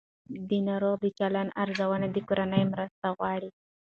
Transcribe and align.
د 0.49 0.51
ناروغ 0.67 0.95
د 1.01 1.05
چلند 1.19 1.49
ارزونه 1.63 2.07
د 2.11 2.17
کورنۍ 2.27 2.63
مرسته 2.73 3.07
غواړي. 3.17 3.49